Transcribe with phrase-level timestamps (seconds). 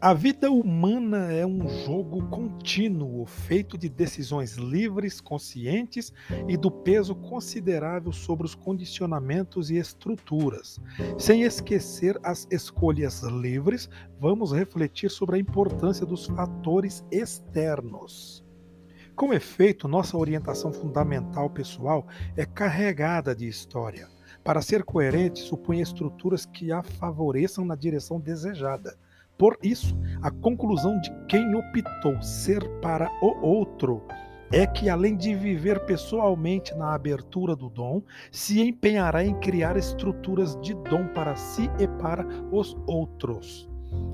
[0.00, 6.12] A vida humana é um jogo contínuo, feito de decisões livres, conscientes
[6.46, 10.78] e do peso considerável sobre os condicionamentos e estruturas.
[11.18, 13.90] Sem esquecer as escolhas livres,
[14.20, 18.44] vamos refletir sobre a importância dos fatores externos.
[19.16, 24.08] Com efeito, nossa orientação fundamental pessoal é carregada de história.
[24.44, 28.96] Para ser coerente, supõe estruturas que a favoreçam na direção desejada
[29.38, 34.02] por isso, a conclusão de quem optou ser para o outro
[34.50, 38.02] é que, além de viver pessoalmente na abertura do dom,
[38.32, 43.68] se empenhará em criar estruturas de dom para si e para os outros.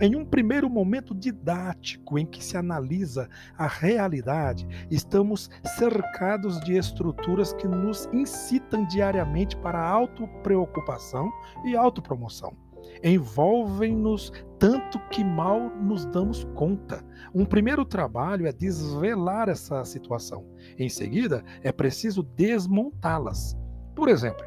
[0.00, 7.52] Em um primeiro momento didático em que se analisa a realidade, estamos cercados de estruturas
[7.52, 11.30] que nos incitam diariamente para autopreocupação
[11.64, 12.56] e autopromoção
[13.02, 17.04] envolvem-nos tanto que mal nos damos conta.
[17.34, 20.44] Um primeiro trabalho é desvelar essa situação.
[20.78, 23.56] Em seguida, é preciso desmontá-las.
[23.94, 24.44] Por exemplo,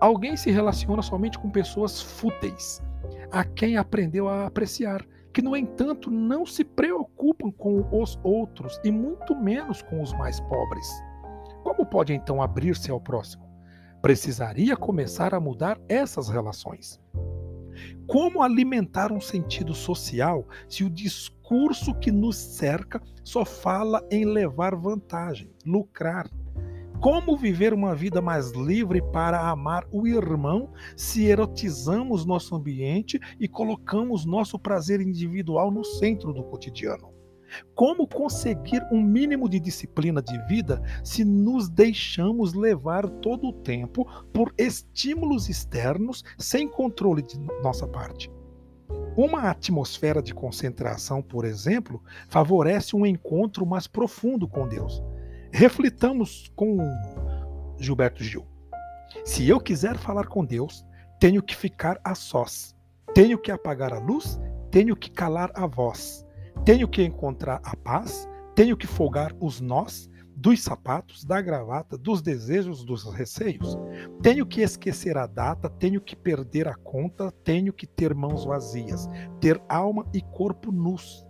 [0.00, 2.82] alguém se relaciona somente com pessoas fúteis,
[3.30, 8.90] a quem aprendeu a apreciar, que, no entanto, não se preocupam com os outros e
[8.90, 10.88] muito menos com os mais pobres.
[11.62, 13.48] Como pode então abrir-se ao próximo?
[14.02, 17.00] Precisaria começar a mudar essas relações.
[18.06, 24.74] Como alimentar um sentido social se o discurso que nos cerca só fala em levar
[24.74, 26.28] vantagem, lucrar?
[27.00, 33.48] Como viver uma vida mais livre para amar o irmão se erotizamos nosso ambiente e
[33.48, 37.11] colocamos nosso prazer individual no centro do cotidiano?
[37.74, 44.06] Como conseguir um mínimo de disciplina de vida se nos deixamos levar todo o tempo
[44.32, 48.30] por estímulos externos sem controle de nossa parte?
[49.16, 55.02] Uma atmosfera de concentração, por exemplo, favorece um encontro mais profundo com Deus.
[55.52, 56.78] Reflitamos com
[57.78, 58.46] Gilberto Gil.
[59.24, 60.84] Se eu quiser falar com Deus,
[61.20, 62.74] tenho que ficar a sós.
[63.14, 64.40] Tenho que apagar a luz,
[64.70, 66.26] tenho que calar a voz.
[66.64, 72.22] Tenho que encontrar a paz, tenho que folgar os nós dos sapatos, da gravata, dos
[72.22, 73.76] desejos, dos receios.
[74.22, 79.08] Tenho que esquecer a data, tenho que perder a conta, tenho que ter mãos vazias,
[79.40, 81.26] ter alma e corpo nus.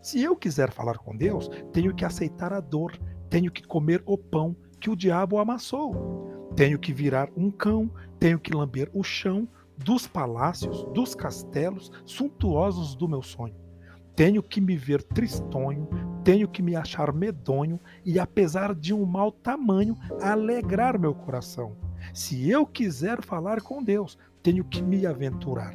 [0.00, 2.98] Se eu quiser falar com Deus, tenho que aceitar a dor,
[3.30, 6.50] tenho que comer o pão que o diabo amassou.
[6.56, 7.88] Tenho que virar um cão,
[8.18, 9.48] tenho que lamber o chão
[9.78, 13.61] dos palácios, dos castelos suntuosos do meu sonho.
[14.14, 15.88] Tenho que me ver tristonho,
[16.22, 21.76] tenho que me achar medonho e, apesar de um mau tamanho, alegrar meu coração.
[22.12, 25.74] Se eu quiser falar com Deus, tenho que me aventurar.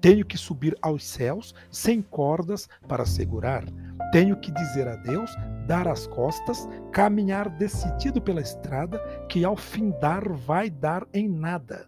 [0.00, 3.64] Tenho que subir aos céus sem cordas para segurar.
[4.10, 5.30] Tenho que dizer a Deus,
[5.66, 11.86] dar as costas, caminhar decidido pela estrada, que ao findar vai dar em nada.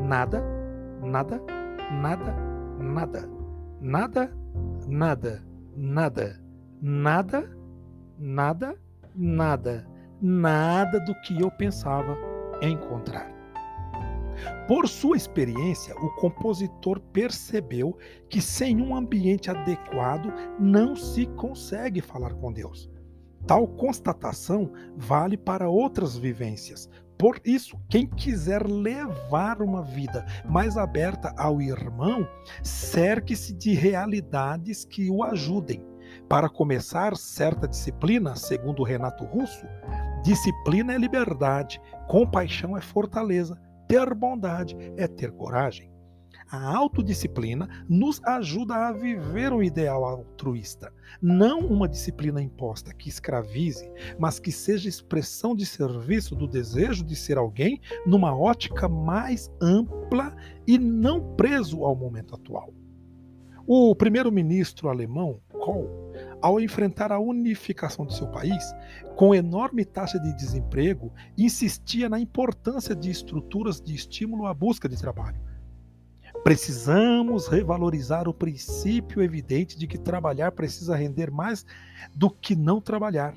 [0.00, 0.42] Nada,
[1.02, 1.42] nada,
[1.90, 2.34] nada,
[2.78, 3.28] nada,
[3.80, 4.41] nada,
[4.92, 5.42] nada,
[5.74, 6.38] nada,
[6.82, 7.50] nada,
[8.18, 8.78] nada,
[9.16, 9.88] nada,
[10.20, 12.14] nada do que eu pensava
[12.60, 13.32] encontrar.
[14.68, 17.96] Por sua experiência, o compositor percebeu
[18.28, 20.30] que sem um ambiente adequado
[20.60, 22.90] não se consegue falar com Deus.
[23.46, 26.88] Tal constatação vale para outras vivências,
[27.22, 32.28] por isso, quem quiser levar uma vida mais aberta ao irmão,
[32.64, 35.86] cerque-se de realidades que o ajudem.
[36.28, 39.64] Para começar, certa disciplina, segundo Renato Russo,
[40.24, 43.56] disciplina é liberdade, compaixão é fortaleza,
[43.86, 45.91] ter bondade é ter coragem.
[46.52, 53.90] A autodisciplina nos ajuda a viver um ideal altruísta, não uma disciplina imposta que escravize,
[54.18, 60.36] mas que seja expressão de serviço do desejo de ser alguém numa ótica mais ampla
[60.66, 62.74] e não preso ao momento atual.
[63.66, 65.88] O primeiro-ministro alemão, Kohl,
[66.42, 68.62] ao enfrentar a unificação de seu país,
[69.16, 74.98] com enorme taxa de desemprego, insistia na importância de estruturas de estímulo à busca de
[74.98, 75.40] trabalho
[76.44, 81.64] Precisamos revalorizar o princípio evidente de que trabalhar precisa render mais
[82.12, 83.34] do que não trabalhar.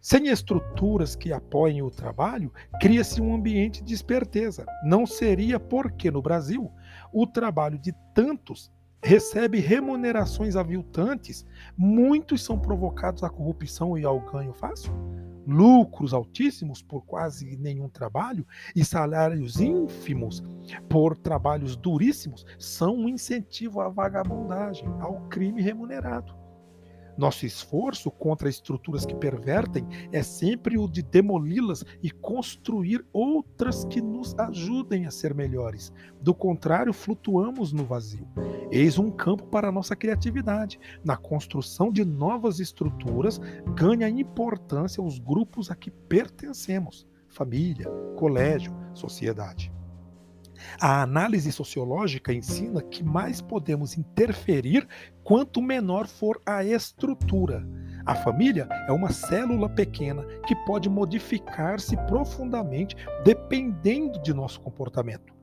[0.00, 4.66] Sem estruturas que apoiem o trabalho, cria-se um ambiente de esperteza.
[4.84, 6.70] Não seria porque no Brasil
[7.12, 8.72] o trabalho de tantos
[9.02, 11.46] recebe remunerações aviltantes,
[11.76, 14.92] muitos são provocados à corrupção e ao ganho fácil?
[15.48, 18.46] Lucros altíssimos por quase nenhum trabalho
[18.76, 20.42] e salários ínfimos
[20.90, 26.36] por trabalhos duríssimos são um incentivo à vagabundagem, ao crime remunerado.
[27.18, 34.00] Nosso esforço contra estruturas que pervertem é sempre o de demoli-las e construir outras que
[34.00, 35.92] nos ajudem a ser melhores.
[36.20, 38.28] Do contrário, flutuamos no vazio.
[38.70, 40.78] Eis um campo para a nossa criatividade.
[41.04, 43.40] Na construção de novas estruturas,
[43.74, 49.72] ganha importância os grupos a que pertencemos: família, colégio, sociedade.
[50.80, 54.86] A análise sociológica ensina que mais podemos interferir
[55.22, 57.66] quanto menor for a estrutura.
[58.04, 65.34] A família é uma célula pequena que pode modificar-se profundamente dependendo de nosso comportamento.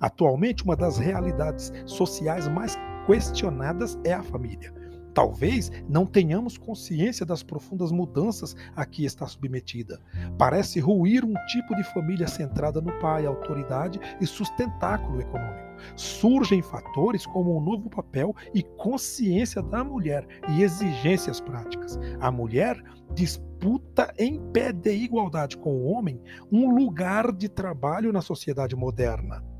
[0.00, 2.76] Atualmente, uma das realidades sociais mais
[3.06, 4.81] questionadas é a família.
[5.14, 10.00] Talvez não tenhamos consciência das profundas mudanças a que está submetida.
[10.38, 15.72] Parece ruir um tipo de família centrada no pai, autoridade e sustentáculo econômico.
[15.96, 21.98] Surgem fatores como um novo papel e consciência da mulher e exigências práticas.
[22.20, 22.80] A mulher
[23.14, 26.20] disputa em pé de igualdade com o homem
[26.50, 29.51] um lugar de trabalho na sociedade moderna.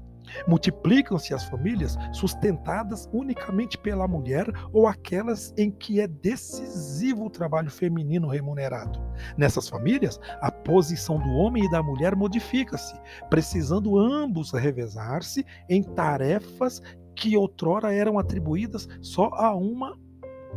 [0.47, 7.71] Multiplicam-se as famílias sustentadas unicamente pela mulher ou aquelas em que é decisivo o trabalho
[7.71, 9.01] feminino remunerado.
[9.37, 12.95] Nessas famílias, a posição do homem e da mulher modifica-se,
[13.29, 16.83] precisando ambos revezar-se em tarefas
[17.15, 19.99] que outrora eram atribuídas só a uma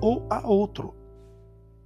[0.01, 0.95] ou a outro.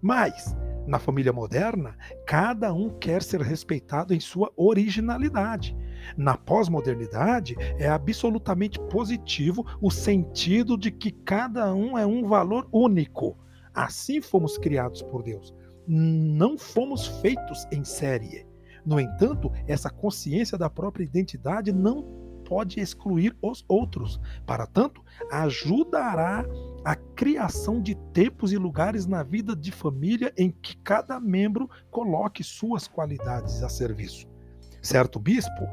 [0.02, 0.56] Mas,
[0.88, 5.76] na família moderna, cada um quer ser respeitado em sua originalidade
[6.18, 13.38] na pós-modernidade, é absolutamente positivo o sentido de que cada um é um valor único.
[13.74, 15.54] Assim fomos criados por Deus.
[15.88, 18.46] Não fomos feitos em série.
[18.86, 22.04] No entanto, essa consciência da própria identidade não
[22.50, 24.20] pode excluir os outros.
[24.46, 26.44] Para tanto, ajudará
[26.84, 32.44] a criação de tempos e lugares na vida de família em que cada membro coloque
[32.44, 34.28] suas qualidades a serviço.
[34.82, 35.68] Certo bispo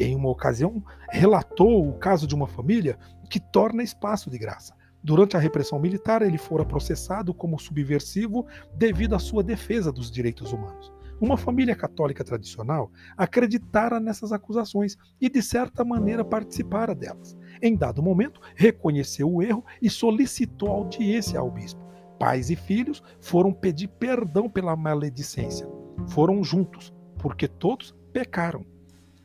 [0.00, 2.98] em uma ocasião, relatou o caso de uma família
[3.28, 4.74] que torna espaço de graça.
[5.02, 10.52] Durante a repressão militar, ele fora processado como subversivo devido à sua defesa dos direitos
[10.52, 10.92] humanos.
[11.20, 17.36] Uma família católica tradicional acreditara nessas acusações e, de certa maneira, participara delas.
[17.62, 21.80] Em dado momento, reconheceu o erro e solicitou audiência ao bispo.
[22.18, 25.68] Pais e filhos foram pedir perdão pela maledicência.
[26.08, 28.64] Foram juntos, porque todos pecaram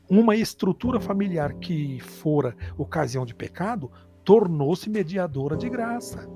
[0.08, 3.90] uma estrutura familiar que fora ocasião de pecado
[4.24, 6.28] tornou-se mediadora de graça.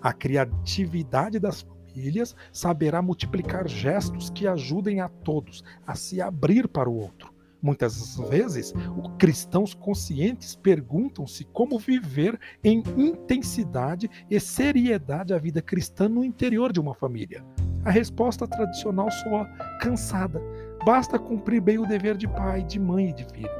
[0.00, 6.88] A criatividade das famílias saberá multiplicar gestos que ajudem a todos a se abrir para
[6.88, 7.34] o outro.
[7.60, 8.72] Muitas vezes,
[9.18, 16.78] cristãos conscientes perguntam-se como viver em intensidade e seriedade a vida cristã no interior de
[16.78, 17.44] uma família.
[17.84, 19.46] A resposta tradicional soa
[19.80, 20.40] cansada,
[20.86, 23.50] Basta cumprir bem o dever de pai, de mãe e de filho.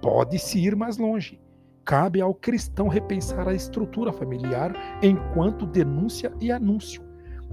[0.00, 1.40] Pode-se ir mais longe.
[1.84, 4.72] Cabe ao cristão repensar a estrutura familiar
[5.02, 7.02] enquanto denúncia e anúncio.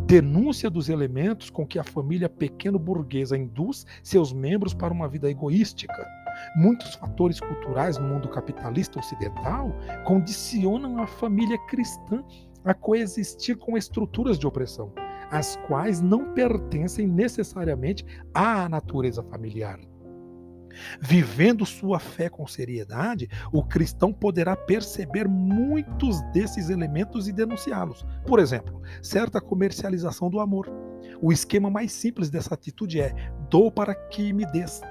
[0.06, 6.08] Denúncia dos elementos com que a família pequeno-burguesa induz seus membros para uma vida egoística.
[6.56, 9.76] Muitos fatores culturais no mundo capitalista ocidental
[10.06, 12.24] condicionam a família cristã
[12.64, 14.94] a coexistir com estruturas de opressão
[15.32, 19.80] as quais não pertencem necessariamente à natureza familiar.
[21.02, 28.06] Vivendo sua fé com seriedade, o cristão poderá perceber muitos desses elementos e denunciá-los.
[28.26, 30.70] Por exemplo, certa comercialização do amor.
[31.22, 33.14] O esquema mais simples dessa atitude é:
[33.50, 34.82] dou para que me des.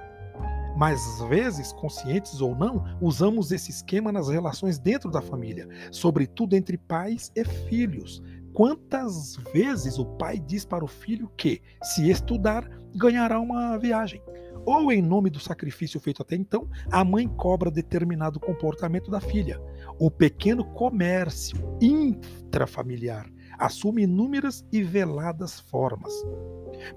[0.76, 6.54] Mas às vezes, conscientes ou não, usamos esse esquema nas relações dentro da família, sobretudo
[6.54, 8.22] entre pais e filhos,
[8.56, 14.22] Quantas vezes o pai diz para o filho que, se estudar, ganhará uma viagem?
[14.64, 19.60] Ou, em nome do sacrifício feito até então, a mãe cobra determinado comportamento da filha.
[19.98, 26.14] O pequeno comércio intrafamiliar assume inúmeras e veladas formas.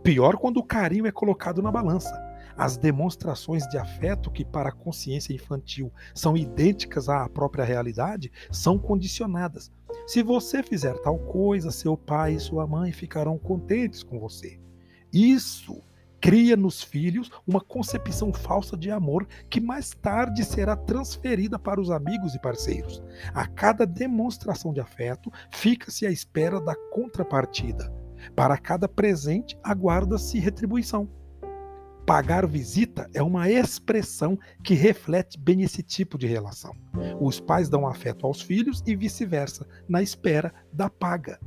[0.01, 2.17] Pior quando o carinho é colocado na balança.
[2.55, 8.77] As demonstrações de afeto, que para a consciência infantil são idênticas à própria realidade, são
[8.77, 9.69] condicionadas,
[10.09, 14.59] se você fizer tal coisa, seu pai e sua mãe ficarão contentes com você.
[15.13, 15.83] Isso
[16.19, 21.91] cria nos filhos uma concepção falsa de amor que mais tarde será transferida para os
[21.91, 23.03] amigos e parceiros.
[23.35, 27.93] A cada demonstração de afeto, fica-se à espera da contrapartida.
[28.35, 31.07] Para cada presente, aguarda-se retribuição.
[32.09, 36.75] Pagar visita é uma expressão que reflete bem esse tipo de relação.
[37.21, 41.39] Os pais dão afeto aos filhos e vice-versa, na espera da paga.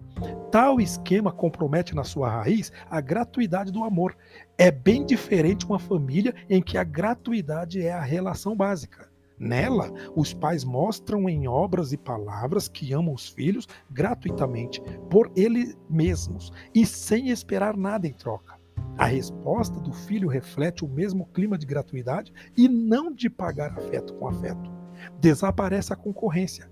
[0.52, 4.16] Tal esquema compromete na sua raiz a gratuidade do amor.
[4.56, 9.10] É bem diferente uma família em que a gratuidade é a relação básica.
[9.36, 15.76] Nela, os pais mostram em obras e palavras que amam os filhos gratuitamente, por eles
[15.90, 18.61] mesmos e sem esperar nada em troca.
[18.98, 24.14] A resposta do filho reflete o mesmo clima de gratuidade e não de pagar afeto
[24.14, 24.70] com afeto.
[25.18, 26.70] Desaparece a concorrência.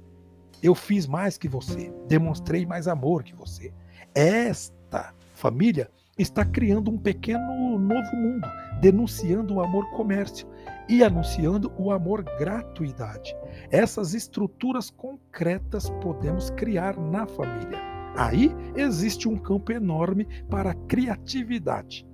[0.62, 3.72] Eu fiz mais que você, demonstrei mais amor que você.
[4.14, 8.46] Esta família está criando um pequeno novo mundo,
[8.80, 10.46] denunciando o amor comércio
[10.88, 13.34] e anunciando o amor gratuidade.
[13.70, 17.78] Essas estruturas concretas podemos criar na família.
[18.14, 22.09] Aí existe um campo enorme para criatividade.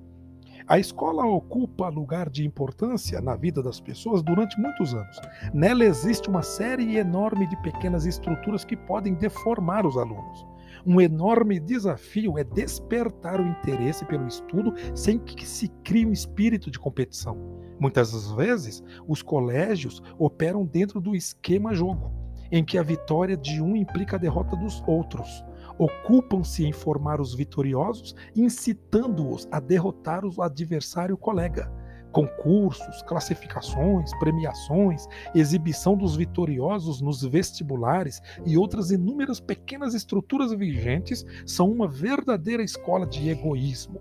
[0.68, 5.20] A escola ocupa lugar de importância na vida das pessoas durante muitos anos.
[5.54, 10.44] Nela existe uma série enorme de pequenas estruturas que podem deformar os alunos.
[10.84, 16.68] Um enorme desafio é despertar o interesse pelo estudo sem que se crie um espírito
[16.68, 17.38] de competição.
[17.78, 22.10] Muitas vezes, os colégios operam dentro do esquema jogo,
[22.50, 25.44] em que a vitória de um implica a derrota dos outros
[25.78, 31.70] ocupam-se em formar os vitoriosos, incitando-os a derrotar o adversário colega.
[32.12, 41.70] Concursos, classificações, premiações, exibição dos vitoriosos nos vestibulares e outras inúmeras pequenas estruturas vigentes são
[41.70, 44.00] uma verdadeira escola de egoísmo.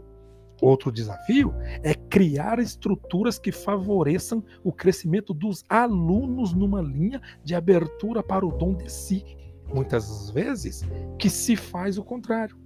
[0.62, 1.54] Outro desafio
[1.84, 8.52] é criar estruturas que favoreçam o crescimento dos alunos numa linha de abertura para o
[8.52, 9.26] dom de si,
[9.74, 10.84] muitas vezes,
[11.18, 12.58] que se faz o contrário.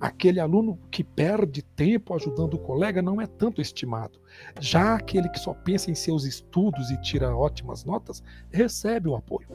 [0.00, 4.18] Aquele aluno que perde tempo ajudando o colega não é tanto estimado.
[4.60, 9.48] Já aquele que só pensa em seus estudos e tira ótimas notas, recebe o apoio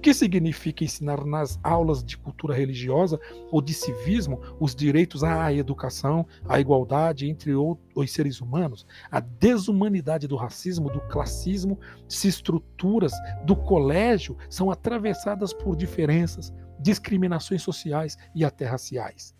[0.00, 6.26] que significa ensinar nas aulas de cultura religiosa ou de civismo os direitos à educação,
[6.48, 11.78] à igualdade entre os seres humanos, a desumanidade do racismo, do classismo,
[12.08, 13.12] se estruturas
[13.44, 19.34] do colégio são atravessadas por diferenças, discriminações sociais e até raciais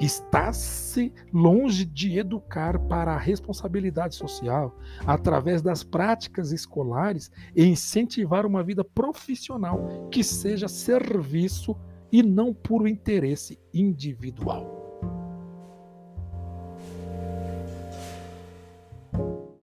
[0.00, 4.76] está-se longe de educar para a responsabilidade social
[5.06, 11.76] através das práticas escolares e incentivar uma vida profissional que seja serviço
[12.10, 14.77] e não puro interesse individual.